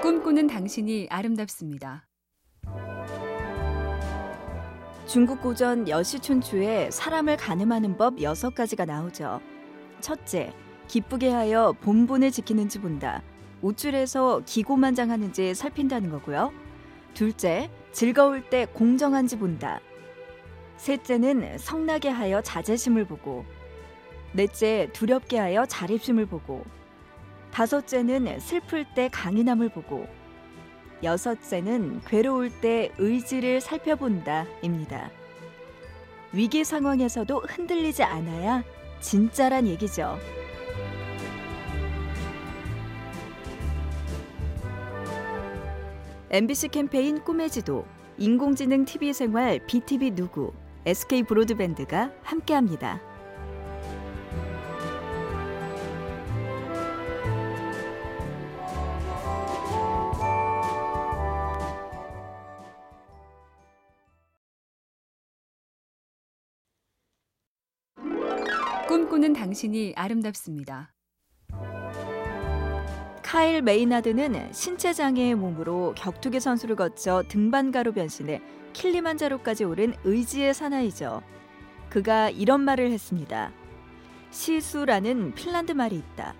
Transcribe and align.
꿈꾸는 0.00 0.46
당신이 0.46 1.08
아름답습니다. 1.10 2.06
중국 5.06 5.42
고전 5.42 5.88
여시춘추에 5.88 6.90
사람을 6.92 7.36
가늠하는 7.36 7.96
법 7.96 8.16
6가지가 8.16 8.86
나오죠. 8.86 9.40
첫째, 10.00 10.52
기쁘게 10.86 11.30
하여 11.30 11.74
본분을 11.80 12.30
지키는지 12.30 12.80
본다. 12.80 13.22
우쭐해서 13.60 14.42
기고만장하는지 14.46 15.54
살핀다는 15.54 16.10
거고요. 16.10 16.52
둘째, 17.14 17.68
즐거울 17.90 18.48
때 18.48 18.66
공정한지 18.72 19.36
본다. 19.36 19.80
셋째는 20.76 21.58
성나게 21.58 22.08
하여 22.08 22.40
자제심을 22.40 23.04
보고 23.06 23.44
넷째, 24.32 24.88
두렵게 24.92 25.38
하여 25.38 25.66
자립심을 25.66 26.26
보고 26.26 26.64
다섯째는 27.58 28.38
슬플 28.38 28.84
때 28.94 29.08
강인함을 29.08 29.70
보고 29.70 30.06
여섯째는 31.02 32.02
괴로울 32.06 32.52
때 32.60 32.92
의지를 32.98 33.60
살펴본다입니다. 33.60 35.10
위기 36.32 36.62
상황에서도 36.62 37.40
흔들리지 37.48 38.04
않아야 38.04 38.62
진짜란 39.00 39.66
얘기죠. 39.66 40.20
MBC 46.30 46.68
캠페인 46.68 47.24
꿈의 47.24 47.50
지도, 47.50 47.84
인공지능 48.18 48.84
TV 48.84 49.12
생활 49.12 49.58
BTV 49.66 50.12
누구, 50.12 50.52
SK 50.86 51.24
브로드밴드가 51.24 52.12
함께합니다. 52.22 53.17
꿈꾸는 68.88 69.34
당신이 69.34 69.92
아름답습니다. 69.96 70.94
카일 73.22 73.60
메이나드는 73.60 74.54
신체 74.54 74.94
장애의 74.94 75.34
몸으로 75.34 75.92
격투기 75.94 76.40
선수를 76.40 76.74
거쳐 76.74 77.22
등반가로 77.28 77.92
변신해 77.92 78.40
킬리만자로까지 78.72 79.64
오른 79.64 79.92
의지의 80.04 80.54
사나이죠. 80.54 81.20
그가 81.90 82.30
이런 82.30 82.62
말을 82.62 82.90
했습니다. 82.90 83.52
시수라는 84.30 85.34
핀란드 85.34 85.72
말이 85.72 85.96
있다. 85.96 86.34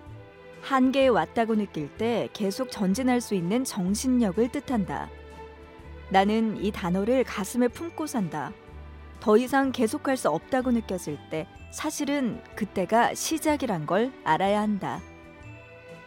한계에 0.63 1.07
왔다고 1.07 1.53
느낄 1.55 1.95
때 1.97 2.29
계속 2.33 2.71
전진할 2.71 3.21
수 3.21 3.35
있는 3.35 3.63
정신력을 3.63 4.51
뜻한다. 4.51 5.07
나는 6.09 6.57
이 6.63 6.71
단어를 6.71 7.25
가슴에 7.25 7.67
품고 7.67 8.07
산다. 8.07 8.51
더 9.19 9.37
이상 9.37 9.71
계속할 9.71 10.17
수 10.17 10.31
없다고 10.31 10.71
느껴질 10.71 11.19
때 11.29 11.45
사실은 11.71 12.41
그때가 12.55 13.13
시작이란 13.13 13.85
걸 13.85 14.11
알아야 14.23 14.61
한다. 14.61 15.01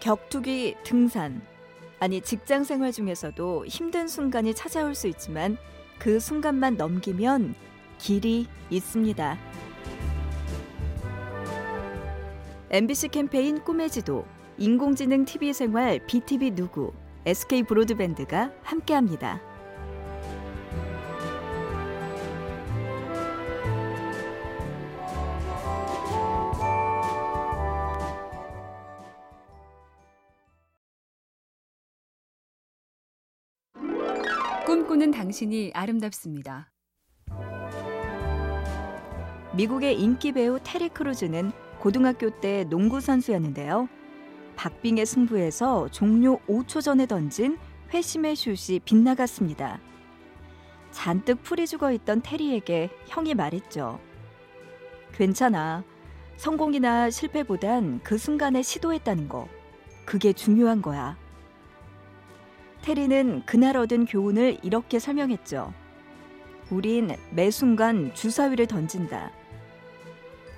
격투기, 0.01 0.77
등산, 0.83 1.41
아니 2.01 2.21
직장 2.21 2.65
생활 2.65 2.91
중에서도 2.91 3.67
힘든 3.67 4.09
순간이 4.09 4.55
찾아올 4.55 4.95
수 4.95 5.07
있지만 5.07 5.57
그 5.99 6.19
순간만 6.19 6.77
넘기면 6.77 7.55
길이 7.99 8.49
있습니다. 8.71 9.39
MBC 12.71 13.09
캠페인 13.09 13.63
꿈의 13.63 13.91
지도, 13.91 14.25
인공지능 14.59 15.25
TV 15.25 15.53
생활 15.53 16.05
BTV 16.07 16.53
누구, 16.53 16.93
SK 17.25 17.63
브로드밴드가 17.65 18.51
함께합니다. 18.63 19.52
꿈꾸는 34.64 35.11
당신이 35.11 35.73
아름답습니다. 35.74 36.70
미국의 39.56 40.00
인기 40.00 40.30
배우 40.30 40.61
테리 40.62 40.89
크루즈는 40.89 41.50
고등학교 41.80 42.30
때 42.40 42.64
농구 42.70 43.00
선수였는데요. 43.00 43.89
박빙의 44.55 45.05
승부에서 45.05 45.89
종료 45.89 46.39
5초 46.48 46.80
전에 46.80 47.06
던진 47.06 47.58
회심의 47.92 48.36
슛이 48.36 48.78
빗나갔습니다. 48.84 49.80
잔뜩 50.92 51.42
풀이 51.42 51.67
죽어 51.67 51.90
있던 51.92 52.23
테리에게 52.23 52.90
형이 53.06 53.34
말했죠. 53.34 53.98
괜찮아. 55.12 55.83
성공이나 56.36 57.11
실패보단 57.11 58.00
그 58.05 58.17
순간에 58.17 58.62
시도했다는 58.62 59.29
거. 59.29 59.48
그게 60.05 60.33
중요한 60.33 60.83
거야. 60.83 61.22
테리는 62.83 63.43
그날 63.47 63.77
얻은 63.77 64.07
교훈을 64.07 64.59
이렇게 64.63 64.98
설명했죠. 64.98 65.73
우린 66.70 67.15
매 67.31 67.51
순간 67.51 68.13
주사위를 68.15 68.67
던진다. 68.67 69.31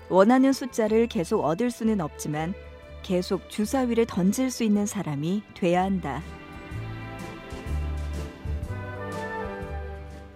원하는 0.08 0.52
숫자를 0.52 1.06
계속 1.06 1.44
얻을 1.44 1.70
수는 1.70 2.00
없지만 2.00 2.54
계속 3.02 3.50
주사위를 3.50 4.06
던질 4.06 4.50
수 4.50 4.64
있는 4.64 4.86
사람이 4.86 5.42
돼야 5.54 5.82
한다. 5.82 6.22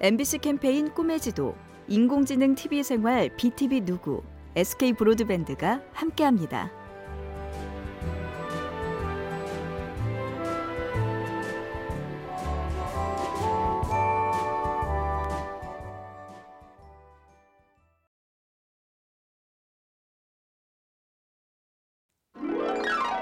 MBC 0.01 0.39
캠페인 0.39 0.93
꿈의 0.93 1.21
지도, 1.21 1.57
인공지능 1.89 2.55
TV 2.55 2.83
생활 2.83 3.31
BTV 3.37 3.81
누구, 3.81 4.23
SK 4.55 4.93
브로드밴드가 4.93 5.81
함께합니다. 5.93 6.78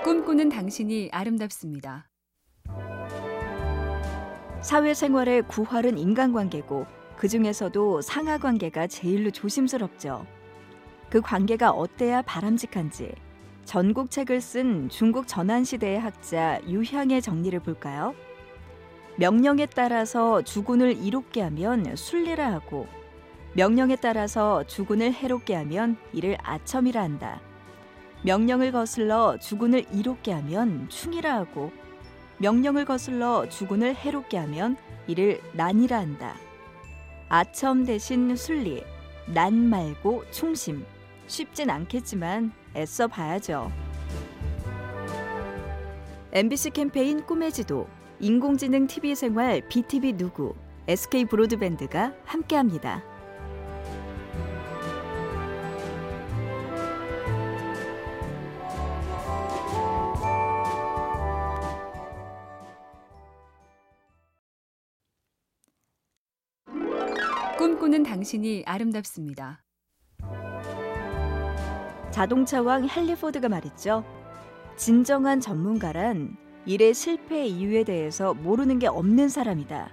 꿈꾸는 0.07 0.51
당신이 0.51 1.09
아름답습니다. 1.11 2.09
사회생활의 4.61 5.43
구활은 5.49 5.99
인간관계고 5.99 6.87
그 7.17 7.27
중에서도 7.27 8.03
상하 8.03 8.39
관계가 8.39 8.87
제일로 8.87 9.33
조심스럽죠. 9.33 10.25
그 11.11 11.21
관계가 11.21 11.73
어때야 11.73 12.23
바람직한지 12.23 13.17
전국책을 13.65 14.41
쓴 14.41 14.89
중국 14.89 15.27
전환시대의 15.27 15.99
학자 15.99 16.61
유향의 16.69 17.21
정리를 17.21 17.59
볼까요? 17.59 18.15
명령에 19.17 19.67
따라서 19.67 20.41
주군을 20.41 20.97
이롭게 20.99 21.41
하면 21.41 21.97
순리라 21.97 22.53
하고 22.53 22.87
명령에 23.55 23.97
따라서 23.97 24.63
주군을 24.63 25.13
해롭게 25.13 25.57
하면 25.57 25.97
이를 26.13 26.39
아첨이라 26.45 27.03
한다. 27.03 27.41
명령을 28.23 28.73
거슬러 28.73 29.39
주군을 29.39 29.85
이롭게 29.93 30.33
하면 30.33 30.89
충이라 30.89 31.35
하고 31.35 31.73
명령을 32.39 32.85
거슬러 32.85 33.49
주군을 33.49 33.95
해롭게 33.95 34.37
하면 34.39 34.77
이를 35.07 35.41
난이라 35.53 35.99
한다. 35.99 36.37
아첨 37.29 37.85
대신 37.85 38.37
순리, 38.37 38.85
난 39.27 39.55
말고 39.55 40.31
충심. 40.31 40.85
쉽진 41.27 41.71
않겠지만 41.71 42.53
애써 42.77 43.09
봐야죠. 43.09 43.73
MBC 46.33 46.71
캠페인 46.71 47.25
꿈의 47.25 47.53
지도, 47.53 47.89
인공지능 48.21 48.87
TV 48.87 49.15
생활 49.15 49.67
BTV 49.69 50.13
누구, 50.13 50.55
SK 50.87 51.25
브로드밴드가 51.25 52.13
함께합니다. 52.25 53.16
꿈꾸는 67.67 68.05
당신이 68.05 68.63
아름답습니다. 68.65 69.61
자동차왕 72.13 72.87
헨리 72.89 73.17
포드가 73.17 73.49
말했죠. 73.49 74.05
진정한 74.77 75.41
전문가란 75.41 76.37
일의 76.65 76.95
실패 76.95 77.45
이유에 77.45 77.83
대해서 77.83 78.35
모르는 78.35 78.79
게 78.79 78.87
없는 78.87 79.29
사람이다. 79.29 79.91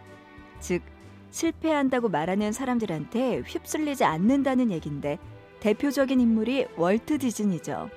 즉, 0.60 0.84
실패한다고 1.32 2.10
말하는 2.10 2.52
사람들한테 2.52 3.40
휩쓸리지 3.40 4.04
않는다는 4.04 4.70
얘긴데 4.70 5.18
대표적인 5.60 6.20
인물이 6.20 6.68
월트 6.78 7.18
디즈니죠. 7.18 7.90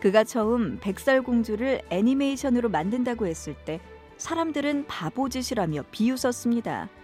그가 0.00 0.24
처음 0.24 0.78
백설공주를 0.80 1.82
애니메이션으로 1.90 2.70
만든다고 2.70 3.26
했을 3.26 3.54
때 3.66 3.78
사람들은 4.16 4.86
바보짓이라며 4.86 5.84
비웃었습니다. 5.90 7.01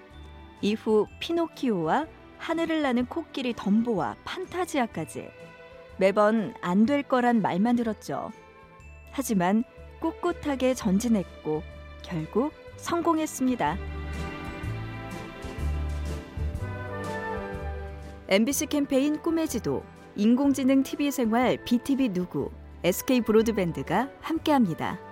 이후 0.60 1.06
피노키오와 1.20 2.06
하늘을 2.38 2.82
나는 2.82 3.06
코끼리 3.06 3.54
덤보와 3.54 4.16
판타지아까지 4.24 5.28
매번 5.98 6.54
안 6.60 6.86
될 6.86 7.02
거란 7.02 7.42
말만 7.42 7.76
들었죠. 7.76 8.30
하지만 9.10 9.64
꿋꿋하게 10.00 10.74
전진했고 10.74 11.62
결국 12.02 12.52
성공했습니다. 12.76 13.76
MBC 18.28 18.66
캠페인 18.66 19.20
꿈의 19.20 19.48
지도, 19.48 19.82
인공지능 20.14 20.82
TV 20.82 21.10
생활 21.10 21.56
BTV 21.64 22.10
누구, 22.10 22.50
SK 22.84 23.22
브로드밴드가 23.22 24.10
함께합니다. 24.20 25.07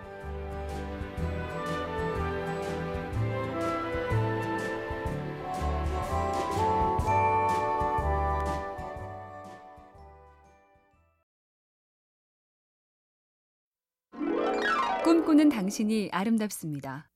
꿈꾸는 15.27 15.49
당신이 15.49 16.11
아름답습니다. 16.13 17.09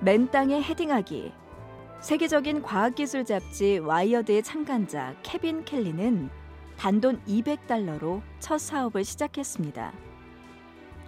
맨 0.00 0.30
땅에 0.30 0.62
헤딩하기. 0.62 1.32
세계적인 2.00 2.62
과학기술 2.62 3.26
잡지 3.26 3.76
와이어드의 3.76 4.42
창간자 4.42 5.14
케빈 5.22 5.66
켈리는 5.66 6.30
단돈 6.78 7.20
200달러로 7.26 8.22
첫 8.38 8.56
사업을 8.56 9.04
시작했습니다. 9.04 9.92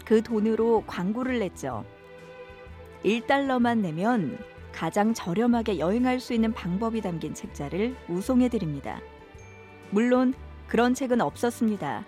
그 0.05 0.23
돈으로 0.23 0.85
광고를 0.87 1.39
냈죠. 1.39 1.87
1달러만 3.07 3.79
내면 3.79 4.39
가장 4.71 5.15
저렴하게 5.15 5.79
여행할 5.79 6.21
수 6.21 6.35
있는 6.35 6.53
방법이 6.53 7.01
담긴 7.01 7.33
책자를 7.33 7.97
우송해 8.07 8.51
드립니다. 8.51 9.01
물론 9.91 10.35
그런 10.69 10.93
책은 10.93 11.23
없었습니다. 11.23 12.05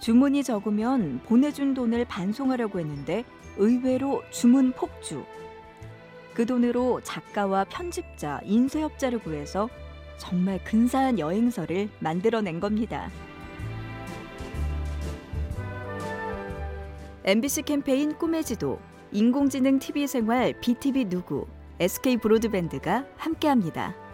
주문이 0.00 0.44
적으면 0.44 1.20
보내준 1.24 1.74
돈을 1.74 2.04
반송하려고 2.04 2.78
했는데 2.78 3.24
의외로 3.56 4.22
주문 4.30 4.72
폭주. 4.72 5.24
그 6.34 6.46
돈으로 6.46 7.00
작가와 7.02 7.64
편집자, 7.64 8.40
인쇄업자를 8.44 9.18
구해서 9.18 9.68
정말 10.18 10.62
근사한 10.62 11.18
여행서를 11.18 11.88
만들어낸 11.98 12.60
겁니다. 12.60 13.10
MBC 17.24 17.62
캠페인 17.62 18.16
꿈의 18.16 18.44
지도, 18.44 18.78
인공지능 19.12 19.78
TV 19.78 20.06
생활 20.06 20.58
BTV 20.60 21.06
누구, 21.06 21.46
SK 21.80 22.18
브로드밴드가 22.18 23.04
함께합니다. 23.16 24.07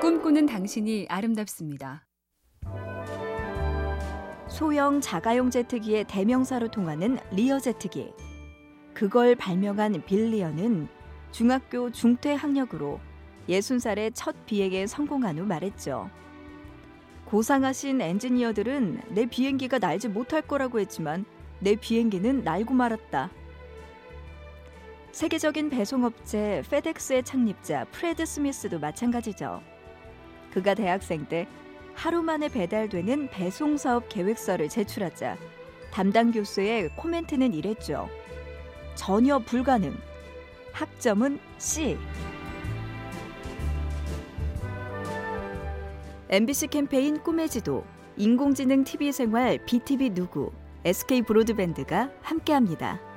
꿈꾸는 0.00 0.46
당신이 0.46 1.08
아름답습니다. 1.10 2.06
소형 4.48 5.02
자가용 5.02 5.50
제트기의 5.50 6.04
대명사로 6.04 6.70
통하는 6.70 7.18
리어 7.30 7.60
제트기. 7.60 8.10
그걸 8.94 9.36
발명한 9.36 10.02
빌리언은 10.06 10.88
중학교 11.32 11.92
중퇴 11.92 12.32
학력으로 12.32 12.98
60살의 13.46 14.12
첫 14.14 14.46
비행에 14.46 14.86
성공한 14.86 15.38
후 15.38 15.44
말했죠. 15.44 16.08
고상하신 17.26 18.00
엔지니어들은 18.00 19.02
내 19.10 19.26
비행기가 19.26 19.78
날지 19.78 20.08
못할 20.08 20.40
거라고 20.40 20.80
했지만 20.80 21.26
내 21.58 21.74
비행기는 21.76 22.42
날고 22.42 22.72
말았다. 22.72 23.30
세계적인 25.12 25.68
배송업체 25.68 26.62
페덱스의 26.70 27.22
창립자 27.22 27.84
프레드 27.90 28.24
스미스도 28.24 28.78
마찬가지죠. 28.78 29.60
그가 30.52 30.74
대학생 30.74 31.26
때 31.26 31.46
하루 31.94 32.22
만에 32.22 32.48
배달되는 32.48 33.28
배송 33.30 33.76
사업 33.76 34.08
계획서를 34.08 34.68
제출하자 34.68 35.36
담당 35.90 36.30
교수의 36.30 36.90
코멘트는 36.96 37.52
이랬죠. 37.52 38.08
전혀 38.94 39.38
불가능. 39.38 39.96
학점은 40.72 41.40
C. 41.58 41.98
MBC 46.28 46.68
캠페인 46.68 47.20
꿈의 47.20 47.48
지도, 47.48 47.84
인공지능 48.16 48.84
TV 48.84 49.10
생활 49.10 49.58
BTV 49.66 50.10
누구, 50.10 50.52
SK 50.84 51.22
브로드밴드가 51.22 52.10
함께합니다. 52.22 53.09